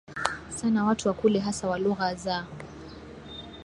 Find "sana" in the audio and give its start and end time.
0.49-0.85